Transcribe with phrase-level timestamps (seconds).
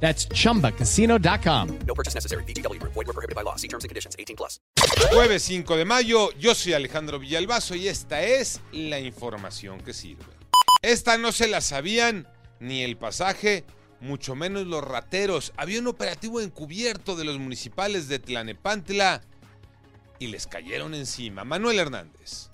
[0.00, 1.78] That's chumbacasino.com.
[1.86, 2.44] No purchase necessary.
[2.44, 2.80] BGW.
[2.82, 3.56] Void were prohibited by law.
[3.56, 4.14] See terms and conditions.
[4.18, 4.60] 18 plus.
[5.10, 10.24] Jueves 5 de mayo, yo soy Alejandro Villalbazo y esta es la información que sirve.
[10.82, 12.28] Esta no se la sabían
[12.60, 13.64] ni el pasaje,
[14.00, 15.52] mucho menos los rateros.
[15.56, 19.22] Había un operativo encubierto de los municipales de Tlanepantla
[20.18, 21.44] y les cayeron encima.
[21.44, 22.50] Manuel Hernández.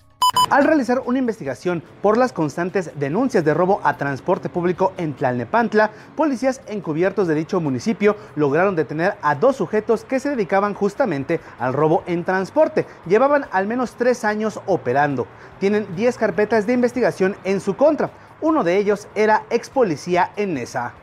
[0.53, 5.89] Al realizar una investigación por las constantes denuncias de robo a transporte público en Tlalnepantla,
[6.15, 11.73] policías encubiertos de dicho municipio lograron detener a dos sujetos que se dedicaban justamente al
[11.73, 12.85] robo en transporte.
[13.07, 15.25] Llevaban al menos tres años operando.
[15.59, 18.11] Tienen 10 carpetas de investigación en su contra.
[18.39, 20.93] Uno de ellos era ex policía en Nesa.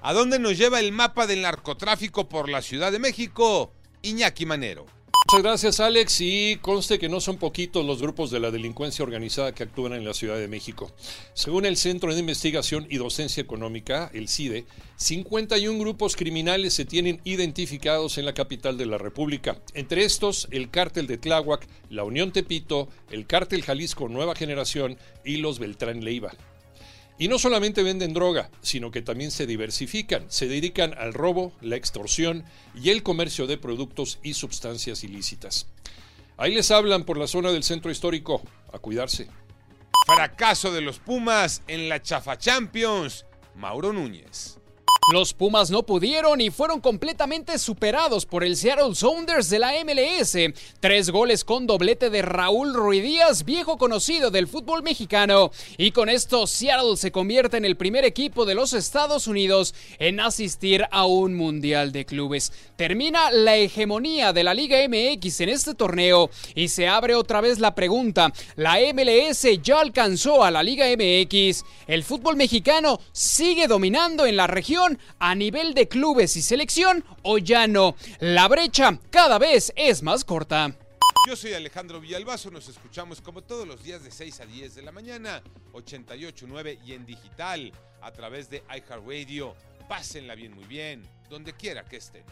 [0.00, 3.72] ¿A dónde nos lleva el mapa del narcotráfico por la Ciudad de México?
[4.02, 4.86] Iñaki Manero.
[5.28, 9.52] Muchas gracias Alex y conste que no son poquitos los grupos de la delincuencia organizada
[9.52, 10.92] que actúan en la Ciudad de México.
[11.34, 17.20] Según el Centro de Investigación y Docencia Económica, el CIDE, 51 grupos criminales se tienen
[17.24, 19.56] identificados en la capital de la República.
[19.74, 25.38] Entre estos, el cártel de Tláhuac, la Unión Tepito, el cártel Jalisco Nueva Generación y
[25.38, 26.34] los Beltrán Leiva.
[27.18, 31.76] Y no solamente venden droga, sino que también se diversifican, se dedican al robo, la
[31.76, 35.66] extorsión y el comercio de productos y sustancias ilícitas.
[36.36, 39.28] Ahí les hablan por la zona del centro histórico, a cuidarse.
[40.06, 43.24] Fracaso de los Pumas en la Chafa Champions.
[43.54, 44.58] Mauro Núñez.
[45.12, 50.36] Los Pumas no pudieron y fueron completamente superados por el Seattle Sounders de la MLS.
[50.80, 55.52] Tres goles con doblete de Raúl Ruidíaz, viejo conocido del fútbol mexicano.
[55.78, 60.18] Y con esto Seattle se convierte en el primer equipo de los Estados Unidos en
[60.18, 62.52] asistir a un Mundial de Clubes.
[62.74, 67.60] Termina la hegemonía de la Liga MX en este torneo y se abre otra vez
[67.60, 68.32] la pregunta.
[68.56, 71.64] ¿La MLS ya alcanzó a la Liga MX?
[71.86, 74.95] ¿El fútbol mexicano sigue dominando en la región?
[75.18, 77.96] A nivel de clubes y selección o ya no.
[78.20, 80.74] La brecha cada vez es más corta.
[81.26, 84.82] Yo soy Alejandro Villalbazo, nos escuchamos como todos los días de 6 a 10 de
[84.82, 85.42] la mañana,
[85.72, 89.56] 88.9 y en digital a través de iHeartRadio.
[89.88, 92.24] Pásenla bien, muy bien, donde quiera que estén.